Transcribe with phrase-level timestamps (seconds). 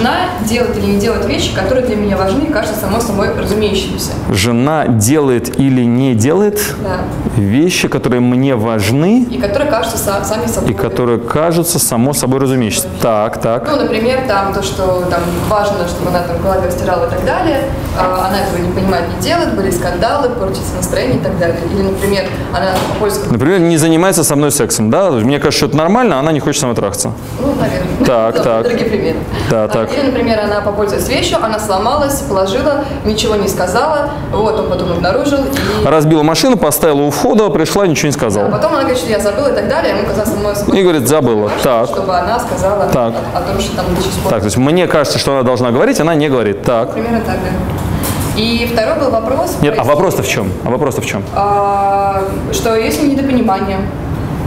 [0.00, 0.16] Жена
[0.48, 4.12] делает или не делает вещи, которые для меня важны и кажутся само собой разумеющимися.
[4.30, 7.00] Жена делает или не делает Да.
[7.36, 10.70] вещи, которые мне важны И которые кажутся са- сами собой.
[10.70, 12.88] и которые кажутся само собой разумеющимся.
[13.02, 13.68] Так, так.
[13.70, 17.24] Ну, например, там то, что там важно, чтобы она там в голове растирала и так
[17.26, 17.64] далее,
[17.98, 21.58] а, она этого не понимает, не делает, были скандалы, портится настроение и так далее.
[21.74, 22.24] Или, например,
[22.54, 23.30] она пользуется...
[23.32, 25.10] Например, не занимается со мной сексом, да?
[25.10, 27.12] Мне кажется, что это нормально, а она не хочет со мной трахаться.
[27.38, 28.06] Ну, наверное.
[28.06, 28.62] Так, так.
[28.64, 29.16] Другие примеры.
[29.50, 29.89] Да, так.
[29.92, 35.38] Или, например, она попользовалась вещью, она сломалась, положила, ничего не сказала, вот, он потом обнаружил,
[35.38, 35.86] и...
[35.86, 38.48] Разбила машину, поставила у входа, пришла, ничего не сказала.
[38.50, 40.78] потом она говорит, что я забыла и так далее, ему казалось собой.
[40.78, 41.50] И говорит, забыла.
[41.62, 41.88] Так.
[41.88, 43.14] Чтобы она сказала Так.
[43.34, 44.30] О, о том, что там пор.
[44.30, 46.62] Так, то есть мне кажется, что она должна говорить, она не говорит.
[46.62, 46.92] Так.
[46.92, 48.40] Примерно так, да.
[48.40, 49.56] И второй был вопрос.
[49.60, 50.52] Нет, а вопрос-то в чем?
[50.64, 51.24] А вопрос-то в чем?
[51.34, 53.78] А, что есть недопонимание.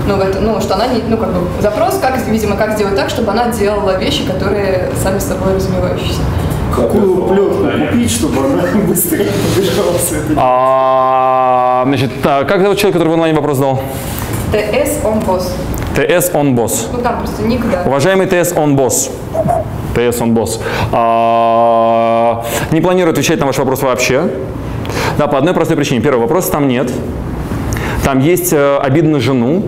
[0.05, 2.95] Ну, в это, ну, что она не, ну, как бы, запрос, как, видимо, как сделать
[2.95, 6.19] так, чтобы она делала вещи, которые сами собой разумевающиеся.
[6.75, 10.35] Какую плетку купить, чтобы она быстро побежала с этой?
[10.37, 13.79] А, значит, так, как зовут человек, который в онлайне вопрос задал?
[14.51, 15.53] ТС он босс.
[15.95, 16.89] ТС он босс.
[16.91, 17.83] Ну, там просто ник, да.
[17.85, 19.09] Уважаемый ТС он босс.
[19.95, 20.59] ТС он босс.
[20.91, 24.29] А, Не планирую отвечать на ваш вопрос вообще.
[25.17, 26.01] Да, по одной простой причине.
[26.01, 26.91] Первый вопрос там нет.
[28.03, 29.63] Там есть э, обида на жену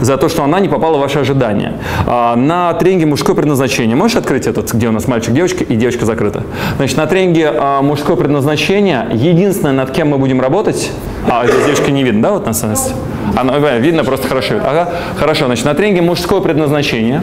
[0.00, 1.74] за то, что она не попала в ваши ожидания.
[2.06, 6.04] А, На тренинге «Мужское предназначение» можешь открыть этот, где у нас мальчик, девочка и девочка
[6.04, 6.44] закрыта?
[6.76, 10.90] Значит, на тренинге а, «Мужское предназначение» единственное, над кем мы будем работать,
[11.28, 12.92] а здесь девочка не видно, да, вот на самости?
[13.36, 14.54] Она, э, видно, просто хорошо.
[14.64, 17.22] Ага, хорошо, значит, на тренинге «Мужское предназначение»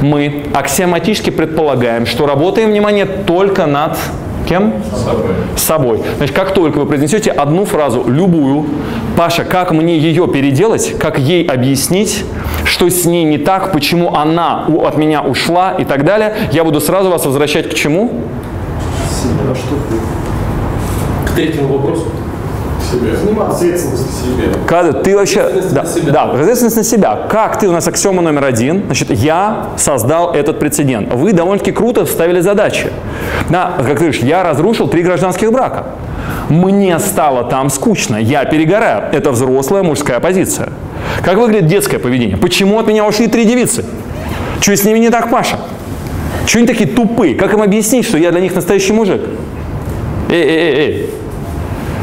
[0.00, 3.96] мы аксиоматически предполагаем, что работаем, внимание, только над
[4.46, 4.74] Кем?
[5.56, 6.00] С собой.
[6.18, 8.66] Значит, как только вы произнесете одну фразу, любую,
[9.16, 12.24] Паша, как мне ее переделать, как ей объяснить,
[12.64, 16.80] что с ней не так, почему она от меня ушла и так далее, я буду
[16.80, 18.22] сразу вас возвращать к чему?
[21.26, 22.06] К третьему вопросу.
[22.90, 23.16] Себе.
[23.16, 24.08] Заниматься ответственностью.
[24.12, 24.48] Себе.
[24.66, 25.40] Когда ты вообще...
[25.40, 26.12] Ответственность Да, на себя.
[26.12, 27.18] да, ответственность на себя.
[27.28, 28.84] Как ты у нас аксиома номер один?
[28.86, 31.12] Значит, я создал этот прецедент.
[31.12, 32.90] Вы довольно-таки круто вставили задачи.
[33.48, 35.86] Да, как ты говоришь, я разрушил три гражданских брака.
[36.48, 39.04] Мне стало там скучно, я перегораю.
[39.12, 40.68] Это взрослая мужская позиция.
[41.24, 42.36] Как выглядит детское поведение?
[42.36, 43.84] Почему от меня ушли три девицы?
[44.60, 45.58] Что с ними не так, Паша?
[46.46, 47.34] Чего они такие тупые?
[47.34, 49.20] Как им объяснить, что я для них настоящий мужик?
[50.30, 51.10] Эй, эй, эй, эй.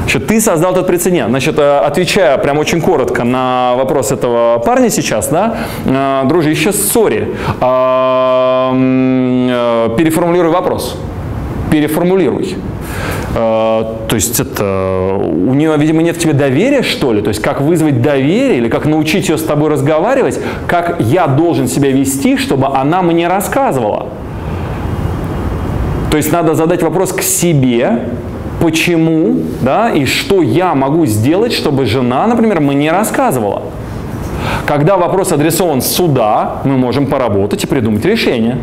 [0.04, 1.30] Значит, ты создал этот прецедент.
[1.30, 5.56] Значит, э, отвечая прям очень коротко на вопрос этого парня сейчас, да,
[5.86, 7.30] э, дружище, сори,
[7.62, 10.98] м, э, переформулируй вопрос.
[11.72, 12.56] Переформулируй.
[13.34, 17.24] То есть это у нее, видимо, нет к тебе доверия, что ли?
[17.24, 21.68] То есть как вызвать доверие или как научить ее с тобой разговаривать, как я должен
[21.68, 24.10] себя вести, чтобы она мне рассказывала.
[26.12, 28.02] То есть надо задать вопрос к себе,
[28.60, 33.64] почему, да, и что я могу сделать, чтобы жена, например, мне рассказывала.
[34.66, 38.60] Когда вопрос адресован сюда, мы можем поработать и придумать решение.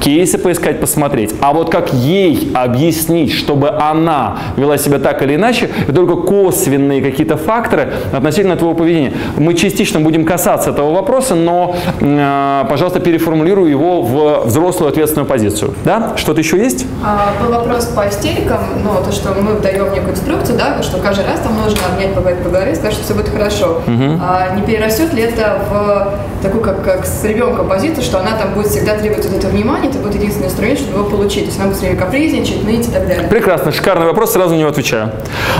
[0.00, 1.34] Кейсы поискать, посмотреть.
[1.40, 7.00] А вот как ей объяснить, чтобы она вела себя так или иначе, это только косвенные
[7.00, 9.12] какие-то факторы относительно твоего поведения.
[9.36, 15.74] Мы частично будем касаться этого вопроса, но, э, пожалуйста, переформулирую его в взрослую ответственную позицию.
[15.84, 16.14] Да?
[16.16, 16.84] Что-то еще есть?
[17.04, 21.26] А, был вопрос по истерикам, ну, то, что мы даем некую инструкцию, да, что каждый
[21.26, 23.82] раз там нужно обнять, поговорить, поговорить, сказать, что все будет хорошо.
[23.86, 28.54] А не перерастет ли это в такую, как, как с ребенком позицию, что она там
[28.54, 31.44] будет всегда требовать вот этого внимания, это будет единственный инструмент, чтобы его получить.
[31.44, 33.28] То есть она будет все время капризничать, ныть и так далее.
[33.28, 35.10] Прекрасно, шикарный вопрос, сразу на него отвечаю.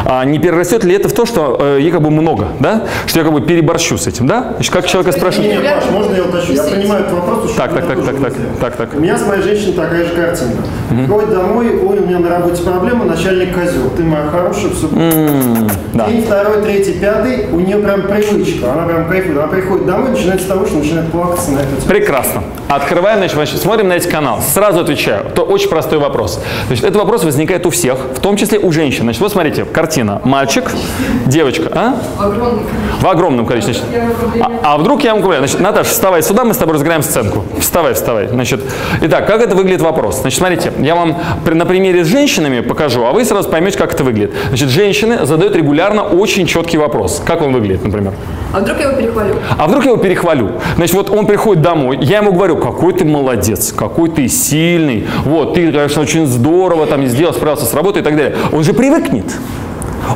[0.05, 2.85] А не перерастет ли это в то, что э, ей как бы много, да?
[3.07, 4.53] Что я как бы переборщу с этим, да?
[4.55, 5.63] Значит, как человека Не, спрашивают?
[5.63, 6.55] не, Паш, можно я уточню?
[6.55, 8.95] Я понимаю этот вопрос, что Так, у меня так, так, так, так, так, так.
[8.95, 10.51] У меня с моей женщиной такая же картина.
[10.91, 13.91] Приходит домой, ой, у меня на работе проблема, начальник козел.
[13.97, 14.89] Ты моя хорошая, все
[15.95, 16.09] да.
[16.09, 18.73] День второй, третий, пятый, у нее прям привычка.
[18.73, 19.39] Она прям кайфует.
[19.39, 22.43] Она приходит домой, начинает с того, что начинает плакаться на этот Прекрасно.
[22.69, 24.41] Открываем, значит, значит, смотрим на эти каналы.
[24.43, 25.27] Сразу отвечаю.
[25.27, 26.41] Это очень простой вопрос.
[26.67, 29.03] Значит, этот вопрос возникает у всех, в том числе у женщин.
[29.03, 30.21] Значит, вот смотрите, картина.
[30.25, 30.71] Мальчик,
[31.27, 31.71] девочка.
[31.73, 31.97] А?
[33.01, 33.75] В огромном количестве.
[33.75, 37.03] Значит, а, а вдруг я вам говорю, значит, Наташа, вставай сюда, мы с тобой разыграем
[37.03, 37.45] сценку.
[37.61, 38.29] Вставай, вставай.
[38.29, 38.61] Значит,
[39.03, 40.21] итак, как это выглядит вопрос?
[40.21, 43.95] Значит, смотрите, я вам при- на примере с женщинами покажу, а вы сразу поймете, как
[43.95, 44.33] это выглядит.
[44.49, 47.23] Значит, женщины задают регулярно очень четкий вопрос.
[47.25, 48.13] Как он выглядит, например?
[48.53, 49.35] А вдруг я его перехвалю?
[49.59, 50.51] А А вдруг я его перехвалю?
[50.77, 55.55] Значит, вот он приходит домой, я ему говорю, какой ты молодец, какой ты сильный, вот,
[55.55, 58.37] ты, конечно, очень здорово там сделал, справился с работой и так далее.
[58.53, 59.25] Он же привыкнет.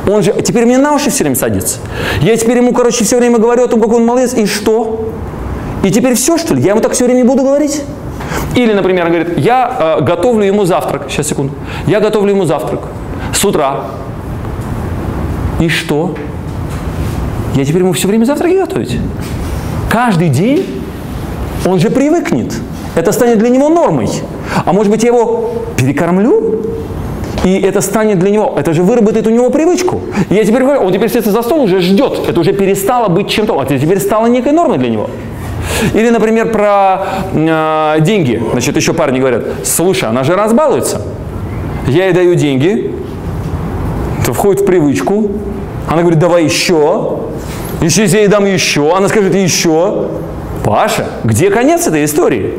[0.07, 1.79] Он же теперь мне на уши все время садится.
[2.21, 5.09] Я теперь ему, короче, все время говорю о том, какой он молодец, и что?
[5.81, 6.61] И теперь все, что ли?
[6.61, 7.81] Я ему так все время буду говорить?
[8.53, 11.05] Или, например, он говорит, я э, готовлю ему завтрак.
[11.09, 11.55] Сейчас, секунду.
[11.87, 12.81] Я готовлю ему завтрак
[13.33, 13.85] с утра.
[15.59, 16.13] И что?
[17.55, 18.99] Я теперь ему все время завтраки готовить?
[19.89, 20.65] Каждый день?
[21.65, 22.53] Он же привыкнет.
[22.95, 24.09] Это станет для него нормой.
[24.65, 26.61] А может быть, я его перекормлю?
[27.43, 30.01] И это станет для него, это же выработает у него привычку.
[30.29, 32.27] И я теперь говорю, он теперь сидит за стол, уже ждет.
[32.27, 35.09] Это уже перестало быть чем-то, это теперь стало некой нормой для него.
[35.93, 38.43] Или, например, про э, деньги.
[38.51, 41.01] Значит, еще парни говорят, слушай, она же разбалуется.
[41.87, 42.93] Я ей даю деньги,
[44.21, 45.31] это входит в привычку.
[45.87, 47.19] Она говорит, давай еще.
[47.81, 50.09] Если я ей дам еще, она скажет еще.
[50.63, 52.53] Паша, где конец этой истории?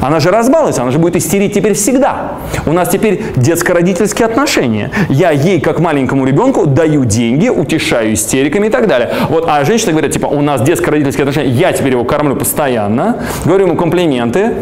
[0.00, 2.32] Она же разбалуется, она же будет истерить теперь всегда.
[2.66, 4.90] У нас теперь детско-родительские отношения.
[5.08, 9.10] Я ей, как маленькому ребенку, даю деньги, утешаю истериками и так далее.
[9.28, 13.66] Вот, а женщины говорят, типа, у нас детско-родительские отношения, я теперь его кормлю постоянно, говорю
[13.66, 14.54] ему комплименты,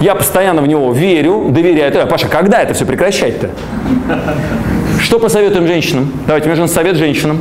[0.00, 2.06] я постоянно в него верю, доверяю.
[2.06, 3.50] Паша, когда это все прекращать-то?
[5.00, 6.12] Что посоветуем женщинам?
[6.26, 7.40] Давайте, между совет женщинам.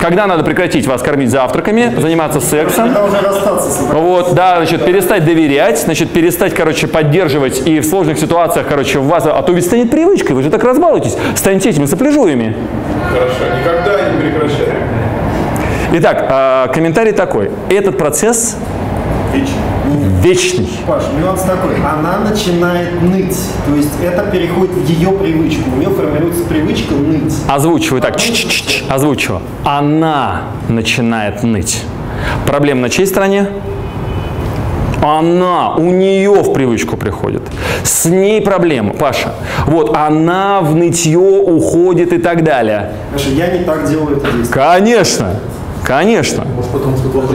[0.00, 2.86] Когда надо прекратить вас кормить завтраками, заниматься сексом?
[2.88, 7.80] Когда уже расстаться с этой- Вот, да, значит, перестать доверять, значит, перестать, короче, поддерживать и
[7.80, 11.16] в сложных ситуациях, короче, в вас, а то ведь станет привычкой, вы же так разбалуетесь,
[11.34, 12.54] станете этими сопляжуями.
[13.10, 14.76] Хорошо, никогда не прекращаем.
[15.92, 17.50] Итак, а, комментарий такой.
[17.70, 18.56] Этот процесс
[19.32, 19.54] вечный.
[20.86, 21.76] Паш, нюанс такой.
[21.76, 23.36] Она начинает ныть.
[23.66, 25.70] То есть это переходит в ее привычку.
[25.70, 27.34] У нее формируется привычка ныть.
[27.48, 29.42] Озвучиваю так, ч-ч-ч, озвучиваю.
[29.64, 31.82] Она начинает ныть.
[32.46, 33.48] Проблема на чьей стороне?
[35.02, 37.42] Она, у нее в привычку приходит.
[37.82, 39.34] С ней проблема, Паша.
[39.66, 42.92] Вот, она в нытье уходит и так далее.
[43.12, 44.46] Паша, я не так делаю это действие.
[44.50, 45.36] Конечно,
[45.84, 47.34] конечно, Может, потому что плохо?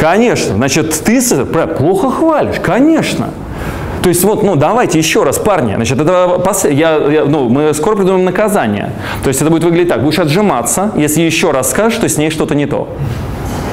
[0.00, 0.54] Конечно.
[0.54, 1.20] Значит, ты
[1.76, 3.30] плохо хвалишь, конечно.
[4.02, 5.74] То есть вот, ну давайте еще раз, парни.
[5.74, 8.92] Значит, это я, я- ну, мы скоро придумаем наказание.
[9.22, 12.30] То есть это будет выглядеть так: будешь отжиматься, если еще раз скажешь, что с ней
[12.30, 12.88] что-то не то.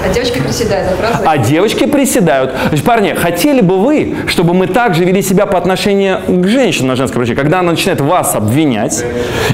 [0.08, 1.30] А девочки приседают, правда?
[1.30, 2.54] А девочки приседают.
[2.70, 6.96] Значит, парни, хотели бы вы, чтобы мы также вели себя по отношению к женщинам на
[6.96, 9.04] женском враче, когда она начинает вас обвинять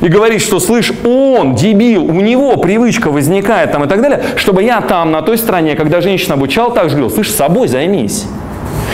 [0.01, 4.63] и говорить, что, слышь, он дебил, у него привычка возникает там и так далее, чтобы
[4.63, 8.25] я там, на той стороне, когда женщина обучал, также говорил, слышь, собой займись.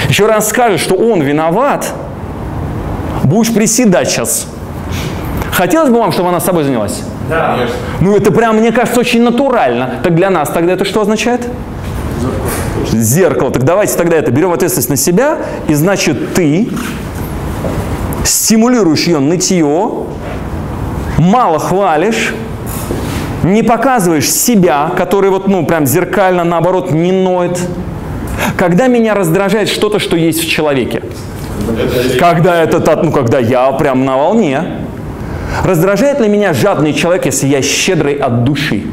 [0.07, 1.93] Еще раз скажешь, что он виноват,
[3.23, 4.47] будешь приседать сейчас.
[5.51, 7.03] Хотелось бы вам, чтобы она собой занялась?
[7.29, 7.75] Конечно.
[8.01, 9.99] Ну, это прям, мне кажется, очень натурально.
[10.03, 11.47] Так для нас тогда это что означает?
[12.91, 13.51] Зеркало.
[13.51, 15.37] Так давайте тогда это берем ответственность на себя,
[15.67, 16.69] и значит ты
[18.23, 19.91] стимулируешь ее нытье,
[21.17, 22.33] мало хвалишь,
[23.43, 27.59] не показываешь себя, который вот, ну, прям зеркально, наоборот, не ноет.
[28.57, 31.01] Когда меня раздражает что-то, что есть в человеке,
[32.19, 34.63] когда это, та- ну, когда я прям на волне,
[35.63, 38.83] Раздражает ли меня жадный человек, если я щедрый от души?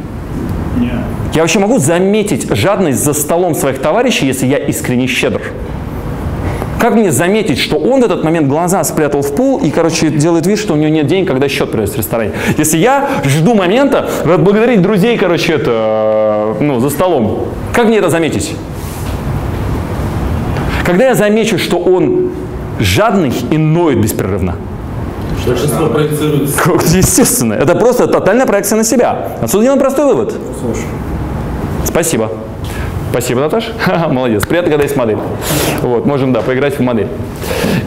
[1.35, 5.43] Я вообще могу заметить жадность за столом своих товарищей, если я искренне щедр?
[6.79, 10.47] Как мне заметить, что он в этот момент глаза спрятал в пол и, короче, делает
[10.47, 12.33] вид, что у него нет денег, когда счет приносит в ресторане?
[12.59, 18.55] Если я жду момента благодарить друзей, короче, это, ну, за столом, как мне это заметить?
[20.85, 22.31] Когда я замечу, что он
[22.79, 24.57] жадный и ноет беспрерывно?
[25.47, 26.59] Большинство проецируется.
[26.97, 27.55] Естественно.
[27.55, 29.33] Это просто тотальная проекция на себя.
[29.43, 30.35] Отсюда делаем простой вывод.
[31.85, 32.31] Спасибо.
[33.11, 33.73] Спасибо, Наташа.
[33.79, 34.45] Ха-ха, Молодец.
[34.45, 35.19] Приятно, когда есть модель.
[35.81, 37.09] Вот, можем, да, поиграть в модель.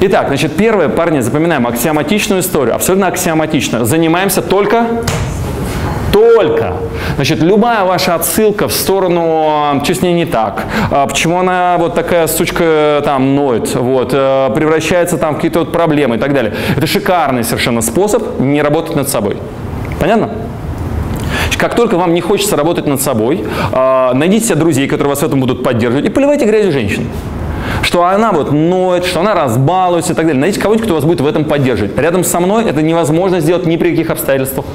[0.01, 2.73] Итак, значит, первое, парни, запоминаем аксиоматичную историю.
[2.75, 3.85] Абсолютно аксиоматично.
[3.85, 4.87] Занимаемся только
[6.11, 6.73] только.
[7.15, 11.95] Значит, любая ваша отсылка в сторону, что с ней не так, а, почему она вот
[11.95, 16.53] такая сучка там ноет, вот, э, превращается там в какие-то вот проблемы и так далее.
[16.75, 19.37] Это шикарный совершенно способ не работать над собой.
[19.99, 20.29] Понятно?
[21.57, 25.25] Как только вам не хочется работать над собой, а, найдите себе друзей, которые вас в
[25.25, 27.09] этом будут поддерживать, и поливайте грязью женщин.
[27.89, 30.39] Что она вот ноет, что она разбалуется и так далее.
[30.39, 31.97] Найдите кого-нибудь, кто вас будет в этом поддерживать.
[31.97, 34.67] Рядом со мной это невозможно сделать ни при каких обстоятельствах.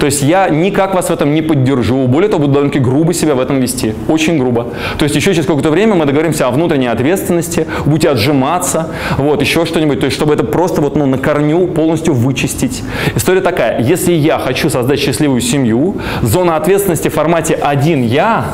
[0.00, 2.06] То есть я никак вас в этом не поддержу.
[2.06, 3.94] Более того, буду довольно грубо себя в этом вести.
[4.08, 4.68] Очень грубо.
[4.96, 8.88] То есть еще через какое-то время мы договоримся о внутренней ответственности, будете отжиматься,
[9.18, 10.00] вот, еще что-нибудь.
[10.00, 12.82] То есть чтобы это просто вот ну, на корню полностью вычистить.
[13.14, 13.82] История такая.
[13.82, 18.46] Если я хочу создать счастливую семью, зона ответственности в формате «один я»,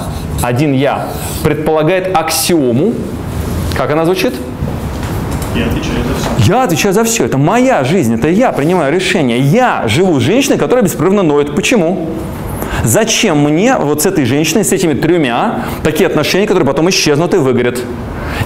[0.42, 1.06] «один я»
[1.44, 2.94] предполагает аксиому,
[3.78, 4.34] как она звучит?
[5.54, 6.52] Я отвечаю за все.
[6.52, 7.24] Я отвечаю за все.
[7.24, 9.38] Это моя жизнь, это я принимаю решение.
[9.38, 11.54] Я живу с женщиной, которая беспрерывно ноет.
[11.54, 12.10] Почему?
[12.82, 17.36] Зачем мне вот с этой женщиной, с этими тремя, такие отношения, которые потом исчезнут и
[17.36, 17.80] выгорят?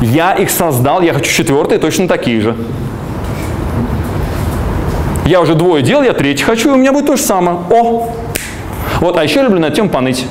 [0.03, 2.55] Я их создал, я хочу четвертые, точно такие же.
[5.25, 7.59] Я уже двое делал, я третий хочу, и у меня будет то же самое.
[7.71, 8.11] О!
[9.01, 10.27] Вот, а еще люблю на тему поныть.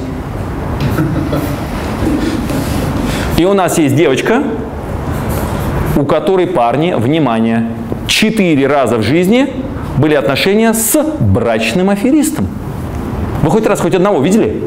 [3.38, 4.44] И у нас есть девочка,
[5.96, 7.68] у которой парни, внимание,
[8.08, 9.48] четыре раза в жизни
[9.98, 12.48] были отношения с брачным аферистом.
[13.42, 14.62] Вы хоть раз хоть одного видели?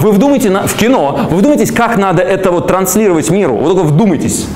[0.00, 3.56] Вы вдумайте на, в кино, вы вдумайтесь, как надо это вот транслировать миру.
[3.56, 4.46] Вы только вдумайтесь.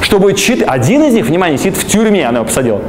[0.00, 0.62] Чтобы чит...
[0.66, 2.80] один из них, внимание, сидит в тюрьме, она его посадила.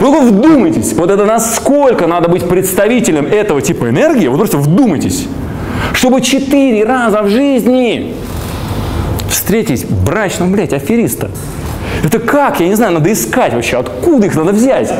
[0.00, 5.26] только вдумайтесь, вот это насколько надо быть представителем этого типа энергии, вы просто вдумайтесь.
[5.92, 8.14] Чтобы четыре раза в жизни
[9.28, 11.30] встретить брачного, блядь, афериста.
[12.04, 12.60] Это как?
[12.60, 14.92] Я не знаю, надо искать вообще, откуда их надо взять?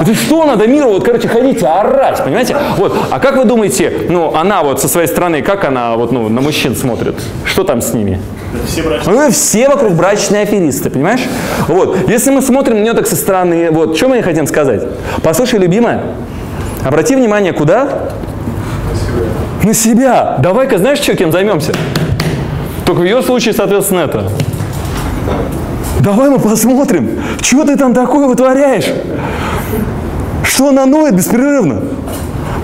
[0.00, 2.56] Это что надо миру, вот, короче, ходить и орать, понимаете?
[2.76, 6.28] Вот, а как вы думаете, ну, она вот со своей стороны, как она вот, ну,
[6.28, 7.16] на мужчин смотрит?
[7.44, 8.20] Что там с ними?
[8.66, 9.16] Все брачные.
[9.16, 11.22] Ну, все вокруг брачные аферисты, понимаешь?
[11.68, 14.82] Вот, если мы смотрим на нее так со стороны, вот, что мы ей хотим сказать?
[15.22, 16.02] Послушай, любимая,
[16.84, 18.10] обрати внимание, куда?
[19.62, 20.36] На себя.
[20.38, 21.72] Давай-ка, знаешь, что, кем займемся?
[22.90, 24.28] Только в ее случае, соответственно, это.
[26.00, 28.92] Давай мы посмотрим, что ты там такое вытворяешь.
[30.42, 31.82] Что она ноет беспрерывно.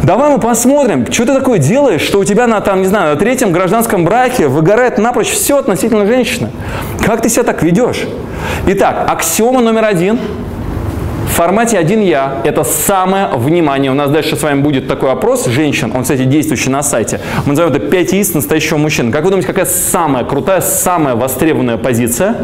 [0.02, 3.20] Давай мы посмотрим, что ты такое делаешь, что у тебя на, там, не знаю, на
[3.20, 6.50] третьем гражданском браке выгорает напрочь все относительно женщины.
[7.04, 8.02] Как ты себя так ведешь?
[8.66, 10.18] Итак, аксиома номер один
[11.36, 13.90] формате один я– это самое внимание.
[13.90, 17.20] У нас дальше с вами будет такой опрос женщин, он, кстати, действующий на сайте.
[17.44, 19.12] Мы назовем это 5 яиц настоящего мужчины.
[19.12, 22.36] Как вы думаете, какая самая крутая, самая востребованная позиция?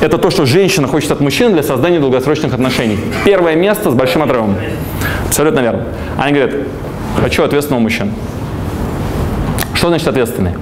[0.00, 2.98] Это то, что женщина хочет от мужчины для создания долгосрочных отношений.
[3.24, 4.56] Первое место с большим отрывом.
[5.28, 5.84] Абсолютно верно.
[6.18, 6.54] Они говорят,
[7.22, 8.10] хочу ответственного мужчину.
[9.74, 10.54] Что значит ответственный?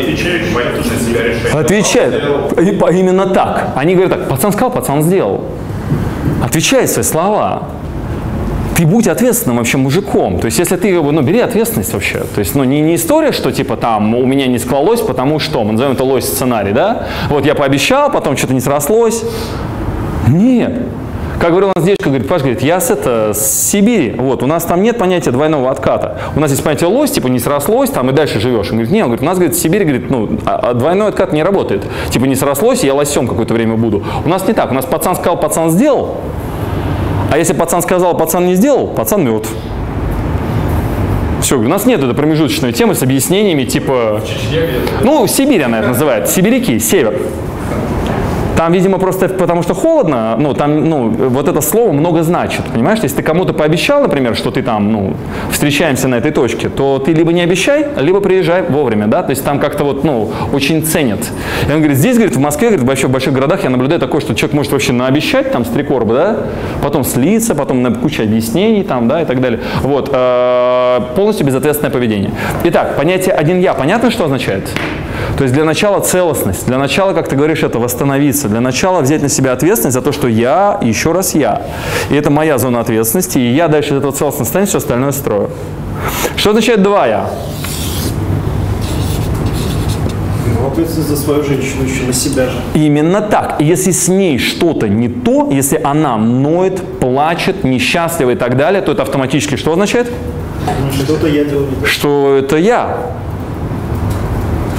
[0.00, 0.52] Отвечающий
[0.90, 1.60] на себя решение.
[1.60, 2.14] Отвечает.
[2.62, 3.68] И по- Именно так.
[3.76, 5.44] Они говорят так, пацан сказал, пацан сделал.
[6.42, 7.68] Отвечай свои слова.
[8.76, 10.40] Ты будь ответственным вообще мужиком.
[10.40, 12.24] То есть, если ты, ну, бери ответственность вообще.
[12.34, 15.62] То есть, ну, не, не история, что типа там у меня не склалось, потому что,
[15.62, 17.06] мы назовем это лось сценарий, да?
[17.30, 19.22] Вот я пообещал, потом что-то не срослось.
[20.26, 20.72] Нет.
[21.40, 24.46] Как говорила у нас девочка, говорит, Паш, говорит, я с, это, с Сибири, вот, у
[24.46, 26.18] нас там нет понятия двойного отката.
[26.36, 28.68] У нас есть понятие лось, типа не срослось, там и дальше живешь.
[28.70, 31.08] Он говорит, нет, он говорит, у нас, говорит, в Сибири, говорит, ну, а- а двойной
[31.08, 31.82] откат не работает.
[32.10, 34.04] Типа не срослось, я лосем какое-то время буду.
[34.24, 36.16] У нас не так, у нас пацан сказал, пацан сделал,
[37.30, 39.50] а если пацан сказал, пацан не сделал, пацан мертв.
[41.42, 44.22] Все, у нас нет этой промежуточной темы с объяснениями, типа...
[45.02, 46.30] Ну, Сибирь она это называет.
[46.30, 47.20] Сибиряки, север.
[48.56, 53.00] Там, видимо, просто потому что холодно, ну, там, ну, вот это слово много значит, понимаешь?
[53.02, 55.14] Если ты кому-то пообещал, например, что ты там, ну,
[55.50, 59.44] встречаемся на этой точке, то ты либо не обещай, либо приезжай вовремя, да, то есть
[59.44, 61.18] там как-то вот, ну, очень ценят.
[61.68, 64.34] И он говорит, здесь, говорит, в Москве, говорит, в больших, городах я наблюдаю такое, что
[64.34, 66.36] человек может вообще наобещать там с три короба, да,
[66.82, 69.60] потом слиться, потом на куча объяснений там, да, и так далее.
[69.82, 72.30] Вот, э, полностью безответственное поведение.
[72.64, 74.70] Итак, понятие «один я» понятно, что означает?
[75.36, 79.20] То есть для начала целостность, для начала, как ты говоришь, это восстановиться, для начала взять
[79.20, 81.62] на себя ответственность за то, что я, еще раз я.
[82.10, 85.50] И это моя зона ответственности, и я дальше из этого целостного состояния все остальное строю.
[86.36, 87.30] Что означает два я?
[90.66, 92.56] Ответственность за свою женщину еще на себя же.
[92.74, 93.60] Именно так.
[93.60, 98.82] И если с ней что-то не то, если она ноет, плачет, несчастлива и так далее,
[98.82, 100.10] то это автоматически что означает?
[100.94, 101.68] Что-то я делаю.
[101.84, 102.98] Что это я.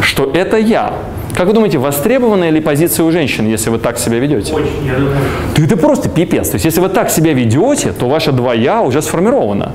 [0.05, 0.93] Что это я.
[1.35, 4.53] Как вы думаете, востребованная ли позиция у женщин, если вы так себя ведете?
[4.53, 5.15] Очень, я думаю.
[5.57, 6.49] Да это просто пипец.
[6.49, 9.71] То есть, если вы так себя ведете, то ваше два «я» уже сформировано.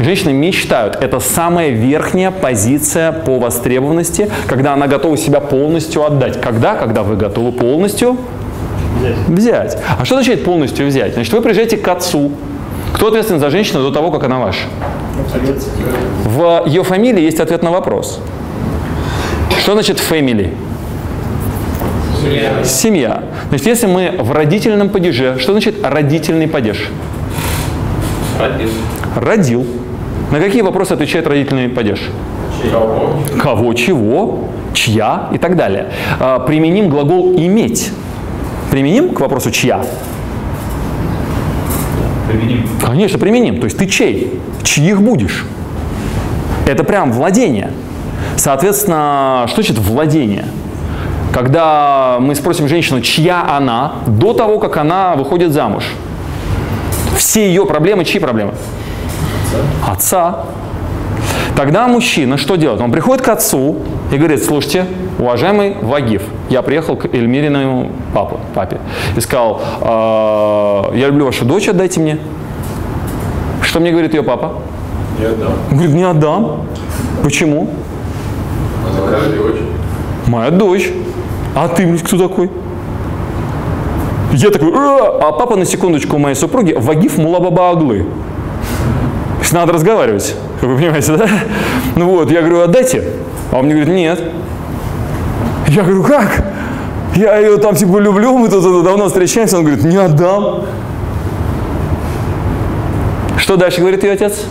[0.00, 0.96] Женщины мечтают.
[1.00, 6.40] Это самая верхняя позиция по востребованности, когда она готова себя полностью отдать.
[6.40, 6.76] Когда?
[6.76, 8.16] Когда вы готовы полностью
[9.28, 9.76] взять.
[9.98, 11.14] А что означает полностью взять?
[11.14, 12.30] Значит, вы приезжаете к отцу.
[12.94, 14.66] Кто ответственен за женщину до того, как она ваша?
[16.24, 18.20] В ее фамилии есть ответ на вопрос.
[19.60, 20.54] Что значит family?
[22.20, 22.64] Семья.
[22.64, 23.24] Семья.
[23.48, 26.88] Значит, если мы в родительном падеже, что значит родительный падеж?
[28.40, 28.70] Родил.
[29.16, 29.66] Родил.
[30.30, 32.00] На какие вопросы отвечает родительный падеж?
[32.72, 33.16] Кого?
[33.40, 35.90] Кого, чего, чья и так далее.
[36.18, 37.90] А, Применим глагол иметь.
[38.70, 39.84] Применим к вопросу чья?
[42.28, 42.66] Применим.
[42.84, 43.58] Конечно, применим.
[43.60, 44.40] То есть ты чей?
[44.62, 45.44] Чьих будешь?
[46.66, 47.70] Это прям владение.
[48.36, 50.46] Соответственно, что значит владение?
[51.32, 55.84] Когда мы спросим женщину, чья она, до того, как она выходит замуж.
[57.16, 58.52] Все ее проблемы, чьи проблемы?
[59.86, 60.44] Отца.
[61.56, 62.80] Тогда мужчина что делает?
[62.80, 63.78] Он приходит к отцу
[64.12, 64.86] и говорит, слушайте,
[65.18, 68.78] уважаемый Вагиф, я приехал к Эльмириному папу, папе
[69.16, 72.18] и сказал, «Э, я люблю вашу дочь, отдайте мне.
[73.62, 74.54] Что мне говорит ее папа?
[75.20, 75.52] Я дам.
[75.70, 76.62] Он говорит, не отдам.
[77.22, 77.70] Почему?
[79.14, 79.60] Моя дочь.
[80.26, 80.92] Моя дочь.
[81.54, 82.50] А ты блядь, кто такой?
[84.32, 88.00] Я такой, «А!» а папа на секундочку у моей супруги Вагиф Мулабаба Аглы.
[88.00, 91.28] То есть надо разговаривать, как вы понимаете, да?
[91.94, 93.04] Ну вот, я говорю, отдайте.
[93.52, 94.20] А он мне говорит, нет.
[95.68, 96.44] Я говорю, как?
[97.14, 99.58] Я ее там типа люблю, мы тут давно встречаемся.
[99.58, 100.64] Он говорит, не отдам.
[103.38, 104.46] Что дальше говорит ее отец?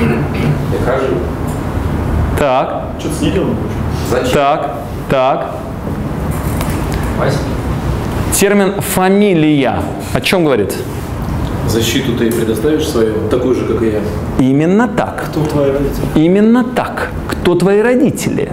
[0.00, 1.14] Я хожу.
[2.38, 3.56] Так, Что-то с ней делаем?
[4.10, 4.32] Зачем?
[4.32, 4.74] так,
[5.08, 5.50] так.
[7.18, 7.38] Вася?
[8.34, 9.80] Термин «фамилия»
[10.12, 10.74] о чем говорит?
[11.66, 14.00] Защиту ты предоставишь свою, такую же, как и я.
[14.38, 15.24] Именно так.
[15.30, 16.04] Кто твои родители?
[16.14, 17.10] Именно так.
[17.28, 18.52] Кто твои родители?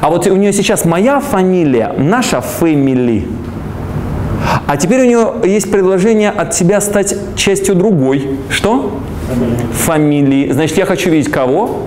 [0.00, 3.26] А вот у нее сейчас моя фамилия, наша family.
[4.66, 8.38] А теперь у нее есть предложение от тебя стать частью другой.
[8.50, 8.98] Что?
[9.72, 10.50] Фамилии.
[10.52, 11.82] Значит, я хочу видеть кого?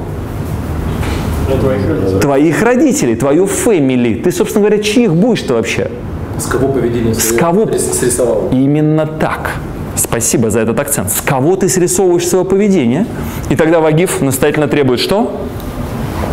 [2.22, 3.16] Твоих родителей.
[3.16, 4.22] Твою family.
[4.22, 5.90] Ты, собственно говоря, чьих будешь-то вообще?
[6.38, 7.66] С кого поведение С кого?
[7.66, 8.50] срис- срисовал?
[8.52, 9.52] Именно так.
[9.96, 11.12] Спасибо за этот акцент.
[11.12, 13.06] С кого ты срисовываешь свое поведение?
[13.50, 15.32] И тогда Вагиф настоятельно требует что?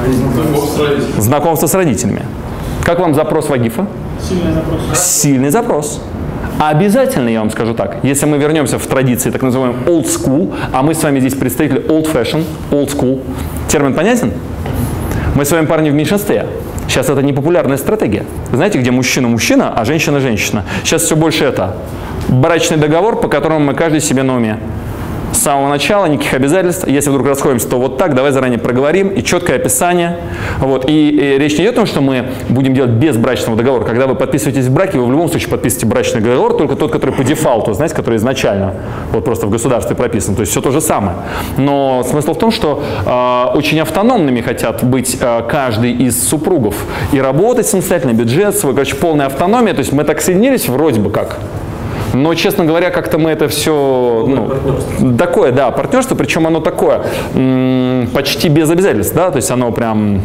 [0.07, 1.21] Знаком с родителями.
[1.21, 2.23] Знакомство с родителями.
[2.85, 3.87] Как вам запрос Вагифа?
[4.21, 4.99] Сильный запрос.
[4.99, 6.01] Сильный запрос.
[6.61, 10.53] А обязательно, я вам скажу так, если мы вернемся в традиции так называемый old school,
[10.73, 13.21] а мы с вами здесь представители old fashion, old school,
[13.69, 14.33] термин понятен?
[15.39, 16.47] Мы с вами парни в меньшинстве.
[16.89, 18.25] Сейчас это не популярная стратегия.
[18.51, 20.65] Знаете, где мужчина мужчина, а женщина женщина.
[20.83, 21.77] Сейчас все больше это.
[22.27, 24.59] Брачный договор, по которому мы каждый себе на уме.
[25.33, 26.87] С самого начала никаких обязательств.
[26.87, 29.09] Если вдруг расходимся, то вот так, давай заранее проговорим.
[29.09, 30.19] И четкое описание.
[30.59, 30.89] Вот.
[30.89, 33.85] И, и речь не идет о том, что мы будем делать без брачного договора.
[33.85, 37.15] Когда вы подписываетесь в браке, вы в любом случае подписываете брачный договор, только тот, который
[37.15, 38.75] по дефалту, знаете, который изначально
[39.13, 40.35] вот просто в государстве прописан.
[40.35, 41.17] То есть все то же самое.
[41.57, 46.75] Но смысл в том, что э, очень автономными хотят быть э, каждый из супругов.
[47.13, 49.75] И работать самостоятельно, бюджет свой, короче, полная автономия.
[49.75, 51.39] То есть мы так соединились вроде бы как.
[52.15, 57.03] Но, честно говоря, как-то мы это все, ну, такое, да, партнерство, причем оно такое,
[58.13, 60.23] почти без обязательств, да, то есть оно прям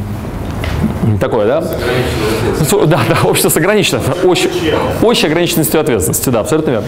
[1.20, 1.64] такое, да?
[2.86, 4.50] Да, да, общество с ограниченной, очень,
[5.02, 6.88] очень ограниченностью ответственности, да, абсолютно верно.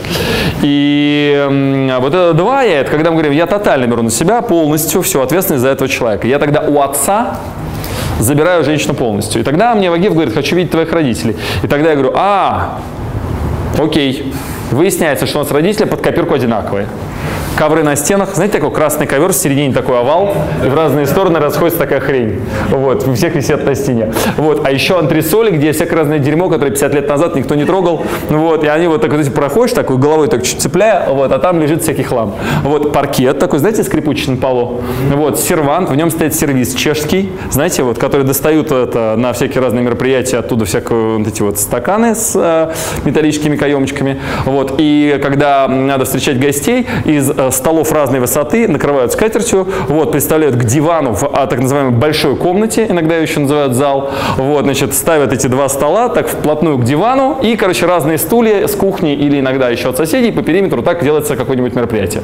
[0.62, 1.46] И
[2.00, 5.22] вот это два я, это когда мы говорим, я тотально беру на себя полностью всю
[5.22, 6.28] ответственность за этого человека.
[6.28, 7.40] Я тогда у отца
[8.20, 9.42] забираю женщину полностью.
[9.42, 11.36] И тогда мне Вагиф говорит, хочу видеть твоих родителей.
[11.64, 12.80] И тогда я говорю, а,
[13.78, 14.34] Окей.
[14.76, 16.90] Выясняется, что у нас родители под копирку одинаковые.
[17.58, 18.36] Ковры на стенах.
[18.36, 22.42] Знаете, такой красный ковер, в середине такой овал, и в разные стороны расходится такая хрень.
[22.70, 24.14] Вот, у всех висят на стене.
[24.36, 28.04] Вот, а еще антресоли, где всякое разное дерьмо, которое 50 лет назад никто не трогал.
[28.28, 31.62] Вот, и они вот так вот проходишь, такой головой так чуть цепляя, вот, а там
[31.62, 32.36] лежит всякий хлам.
[32.64, 34.82] Вот, паркет такой, знаете, скрипучий на полу.
[35.14, 39.82] Вот, сервант, в нем стоит сервис чешский, знаете, вот, который достают это на всякие разные
[39.82, 42.74] мероприятия, оттуда всякие вот эти вот стаканы с э,
[43.06, 44.20] металлическими каемочками.
[44.44, 50.56] Вот, и когда надо встречать гостей, из э, столов разной высоты накрывают скатертью, вот, представляют
[50.56, 54.94] к дивану в а, так называемой большой комнате, иногда ее еще называют зал, вот, значит,
[54.94, 59.40] ставят эти два стола так вплотную к дивану и, короче, разные стулья с кухни или
[59.40, 62.24] иногда еще от соседей по периметру, так делается какое-нибудь мероприятие.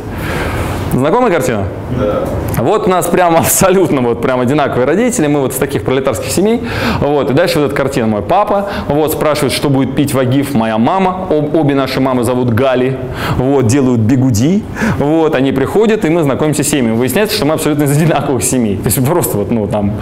[0.94, 1.66] Знакомая картина?
[1.98, 2.24] Да.
[2.62, 6.62] Вот у нас прям абсолютно вот прям одинаковые родители, мы вот из таких пролетарских семей.
[7.00, 8.08] Вот, и дальше вот эта картина.
[8.08, 11.28] Мой папа, вот, спрашивает, что будет пить Вагиф, моя мама.
[11.30, 12.98] Об- обе наши мамы зовут Гали.
[13.38, 14.64] Вот, делают бегуди.
[15.00, 16.96] Вот, они приходят, и мы знакомимся с семьями.
[16.96, 18.78] Выясняется, что мы абсолютно из одинаковых семей.
[18.78, 19.94] То есть просто вот, ну, там,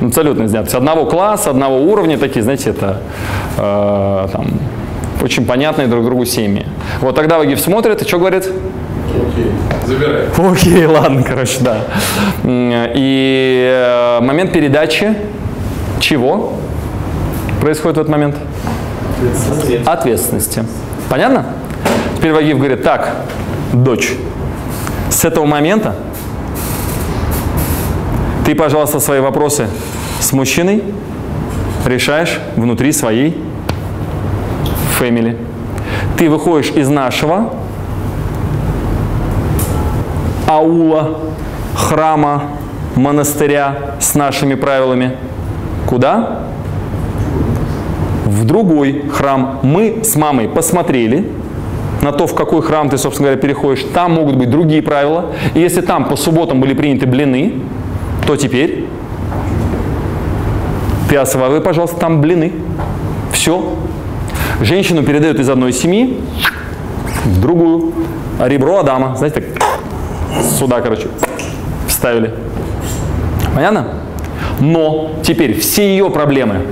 [0.00, 3.02] абсолютно из одного класса, одного уровня, такие, знаете, это,
[3.58, 4.46] э, там,
[5.22, 6.64] очень понятные друг другу семьи.
[7.00, 8.48] Вот тогда Вагиф смотрит и что говорит?
[9.08, 9.52] Окей,
[9.86, 10.26] забирай.
[10.36, 11.84] Окей, ладно, короче, да.
[12.44, 15.16] И э, момент передачи
[16.00, 16.54] чего
[17.60, 18.36] происходит в этот момент?
[19.84, 20.64] Ответственности.
[21.08, 21.46] Понятно?
[22.16, 23.14] Теперь Вагиев говорит, так,
[23.72, 24.12] дочь,
[25.10, 25.96] с этого момента
[28.44, 29.68] ты, пожалуйста, свои вопросы
[30.20, 30.82] с мужчиной
[31.84, 33.42] решаешь внутри своей
[34.98, 35.36] фэмили.
[36.16, 37.52] Ты выходишь из нашего
[40.48, 41.18] аула,
[41.74, 42.44] храма,
[42.96, 45.16] монастыря с нашими правилами.
[45.86, 46.40] Куда?
[48.24, 49.60] В другой храм.
[49.62, 51.30] Мы с мамой посмотрели
[52.02, 53.84] на то, в какой храм ты, собственно говоря, переходишь.
[53.92, 55.26] Там могут быть другие правила.
[55.54, 57.60] И если там по субботам были приняты блины,
[58.26, 58.86] то теперь
[61.08, 62.52] ты осваивай, пожалуйста, там блины.
[63.32, 63.74] Все.
[64.60, 66.20] Женщину передают из одной семьи
[67.24, 67.92] в другую.
[68.40, 69.57] Ребро Адама, знаете, так
[70.58, 71.08] сюда, короче,
[71.86, 72.34] вставили.
[73.54, 73.86] Понятно?
[74.60, 76.62] Но теперь все ее проблемы,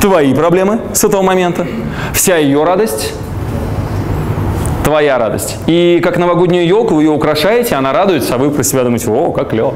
[0.00, 1.66] твои проблемы с этого момента,
[2.12, 3.12] вся ее радость,
[4.84, 5.56] твоя радость.
[5.66, 9.32] И как новогоднюю елку вы ее украшаете, она радуется, а вы про себя думаете, о,
[9.32, 9.74] как клево.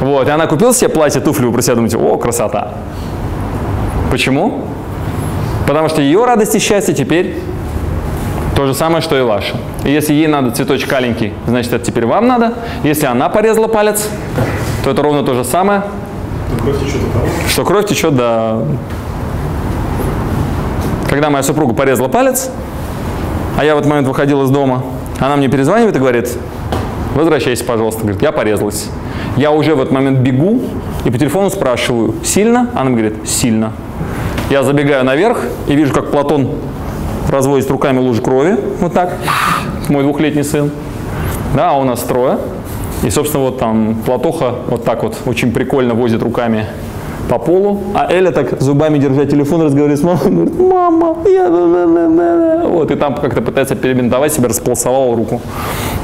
[0.00, 2.72] Вот, и она купила себе платье, туфли, вы про себя думаете, о, красота.
[4.10, 4.64] Почему?
[5.66, 7.36] Потому что ее радость и счастье теперь
[8.60, 9.54] то же самое, что и ваше.
[9.84, 12.52] И если ей надо цветочек аленький, значит, это теперь вам надо.
[12.82, 14.06] Если она порезала палец,
[14.84, 15.84] то это ровно то же самое,
[17.48, 18.66] что кровь течет до...
[21.08, 22.50] Когда моя супруга порезала палец,
[23.56, 24.82] а я в этот момент выходил из дома,
[25.18, 26.28] она мне перезванивает и говорит,
[27.14, 28.02] возвращайся, пожалуйста.
[28.02, 28.90] Говорит, я порезалась.
[29.36, 30.60] Я уже в этот момент бегу
[31.04, 32.68] и по телефону спрашиваю, сильно?
[32.74, 33.72] Она мне говорит, сильно.
[34.50, 36.50] Я забегаю наверх и вижу, как Платон
[37.28, 39.14] разводит руками лужи крови, вот так,
[39.88, 40.70] мой двухлетний сын.
[41.54, 42.38] Да, у нас трое.
[43.02, 46.66] И, собственно, вот там Платоха вот так вот очень прикольно возит руками
[47.30, 51.48] по полу, а Эля так зубами держа телефон, разговаривает с мамой, говорит, мама, я...
[52.68, 55.40] Вот, и там как-то пытается перебинтовать себя, располосовала руку.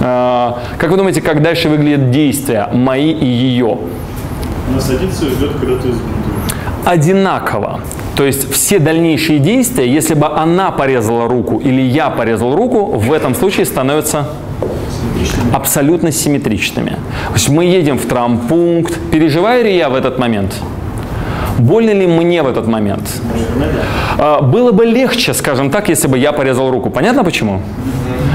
[0.01, 3.79] А, как вы думаете, как дальше выглядят действия мои и ее?
[4.71, 5.89] Она садится и ждет, когда ты.
[6.87, 7.81] Одинаково.
[8.15, 13.13] То есть все дальнейшие действия, если бы она порезала руку или я порезал руку, в
[13.13, 14.27] этом случае становятся
[15.53, 16.91] абсолютно симметричными.
[17.29, 18.95] То есть мы едем в травмпункт.
[19.11, 20.55] Переживаю ли я в этот момент?
[21.59, 23.03] Больно ли мне в этот момент?
[24.19, 26.91] А, Было бы легче, скажем так, если бы я порезал руку.
[26.91, 27.61] Понятно почему?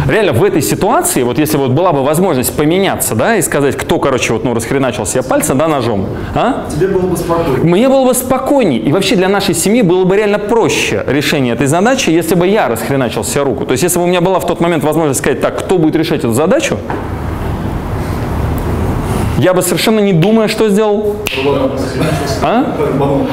[0.08, 4.00] Реально в этой ситуации, вот если вот была бы возможность поменяться, да, и сказать, кто,
[4.00, 6.66] короче, вот, ну, расхреначил себе пальцы, да, ножом, а?
[6.70, 7.64] Тебе было бы спокойно.
[7.64, 8.78] Мне было бы спокойней.
[8.80, 12.68] И вообще для нашей семьи было бы реально проще решение этой задачи, если бы я
[12.68, 13.66] расхреначил себе руку.
[13.66, 15.96] То есть если бы у меня была в тот момент возможность сказать, так, кто будет
[15.96, 16.78] решать эту задачу,
[19.42, 21.16] я бы совершенно не думая, что сделал.
[22.44, 22.78] А?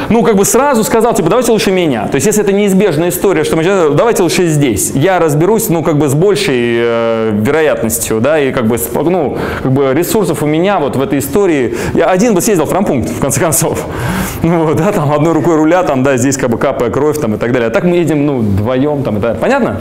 [0.09, 2.09] Ну, как бы сразу сказал, типа, давайте лучше меня.
[2.09, 4.93] То есть, если это неизбежная история, что мы сейчас, давайте лучше здесь.
[4.95, 9.71] Я разберусь, ну, как бы с большей э, вероятностью, да, и как бы, ну, как
[9.71, 11.77] бы ресурсов у меня вот в этой истории.
[11.93, 13.85] Я один бы съездил в травмпункт, в конце концов.
[14.41, 17.35] Ну, вот, да, там одной рукой руля, там, да, здесь как бы капая кровь, там,
[17.35, 17.69] и так далее.
[17.69, 19.41] А так мы едем, ну, вдвоем, там, и так далее.
[19.41, 19.81] Понятно?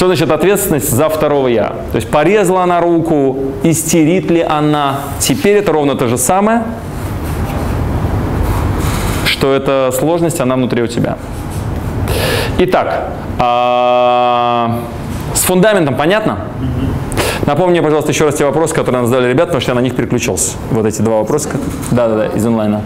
[0.00, 1.74] Что значит ответственность за второго я?
[1.92, 5.00] То есть порезала она руку, истерит ли она?
[5.18, 6.62] Теперь это ровно то же самое,
[9.26, 11.18] что эта сложность, она внутри у тебя.
[12.60, 14.80] Итак, а,
[15.34, 16.46] с фундаментом понятно?
[17.44, 19.82] Напомни мне, пожалуйста, еще раз те вопросы, которые нам задали ребят, потому что я на
[19.82, 20.56] них переключился.
[20.70, 21.50] Вот эти два вопроса.
[21.90, 22.80] Да-да-да, из онлайна.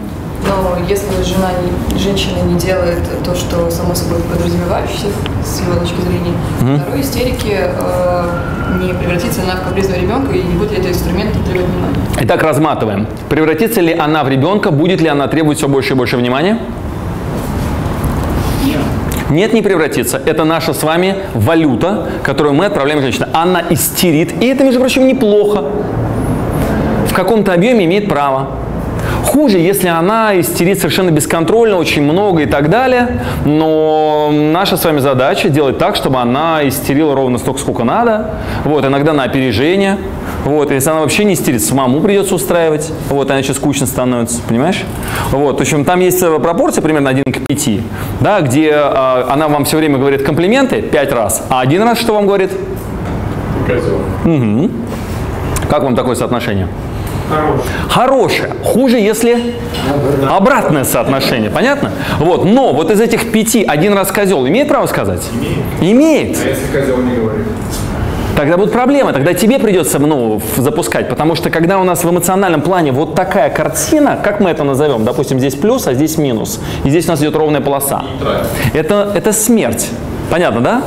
[0.46, 5.06] Но если жена, не- женщина не делает то, что само собой подразумевающееся
[5.44, 6.34] с его точки зрения,
[6.80, 8.24] второй истерики э,
[8.82, 11.96] не превратится она в капризного ребенка и не будет ли это инструментом требовать внимания.
[12.20, 13.06] Итак, разматываем.
[13.28, 16.58] Превратится ли она в ребенка, будет ли она требовать все больше и больше внимания?
[19.30, 20.20] Нет, не превратится.
[20.24, 23.26] Это наша с вами валюта, которую мы отправляем женщине.
[23.32, 25.64] Она истерит, и это, между прочим, неплохо.
[27.08, 28.50] В каком-то объеме имеет право.
[29.34, 33.20] Хуже, если она истерит совершенно бесконтрольно, очень много и так далее.
[33.44, 38.30] Но наша с вами задача делать так, чтобы она истерила ровно столько, сколько надо.
[38.64, 39.98] Вот, иногда на опережение.
[40.44, 42.92] Вот, если она вообще не истерит, самому придется устраивать.
[43.08, 44.84] Вот, иначе скучно становится, понимаешь?
[45.32, 47.68] Вот, в общем, там есть э, пропорция примерно 1 к 5,
[48.20, 52.14] да, где э, она вам все время говорит комплименты 5 раз, а один раз что
[52.14, 52.52] вам говорит?
[53.66, 53.98] Козел.
[55.68, 56.68] Как вам такое соотношение?
[57.88, 58.50] Хорошее.
[58.64, 59.54] Хуже, если
[60.28, 61.50] обратное соотношение.
[61.50, 61.90] Понятно?
[62.18, 62.44] Вот.
[62.44, 65.22] Но вот из этих пяти один раз козел имеет право сказать?
[65.80, 65.94] Имеет.
[65.94, 66.38] Имеет.
[66.44, 67.46] А если козел не говорит?
[68.36, 72.62] Тогда будут проблемы, тогда тебе придется ну, запускать, потому что когда у нас в эмоциональном
[72.62, 76.90] плане вот такая картина, как мы это назовем, допустим, здесь плюс, а здесь минус, и
[76.90, 78.02] здесь у нас идет ровная полоса,
[78.72, 79.88] это, это смерть.
[80.30, 80.82] Понятно, да?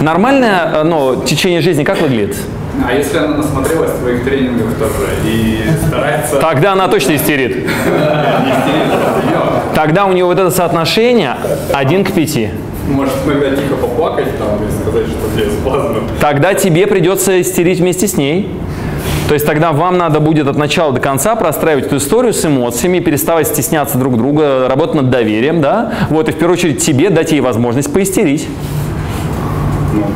[0.00, 2.36] Нормальное э, ну, течение жизни как выглядит?
[2.86, 7.68] А если она насмотрелась твоих тренингов тоже и старается Тогда она точно истерит.
[9.74, 11.36] Тогда у нее вот это соотношение
[11.72, 12.38] 1 к 5.
[12.88, 16.02] может иногда тихо поплакать там и сказать, что тебе спазмы.
[16.20, 18.50] Тогда тебе придется истерить вместе с ней.
[19.28, 22.98] То есть тогда вам надо будет от начала до конца простраивать эту историю с эмоциями,
[23.00, 25.92] переставать стесняться друг друга, работать над доверием, да?
[26.08, 28.48] Вот, и в первую очередь тебе дать ей возможность поистерить.
[29.92, 30.06] Ну,